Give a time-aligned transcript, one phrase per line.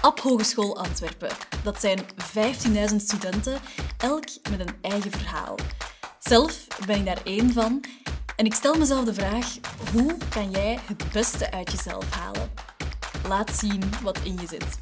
[0.00, 1.30] Ab Hogeschool Antwerpen.
[1.62, 1.98] Dat zijn
[2.90, 3.60] 15.000 studenten,
[3.98, 5.54] elk met een eigen verhaal.
[6.18, 7.84] Zelf ben ik daar één van
[8.36, 9.58] en ik stel mezelf de vraag:
[9.92, 12.50] hoe kan jij het beste uit jezelf halen?
[13.28, 14.78] Laat zien wat in je zit.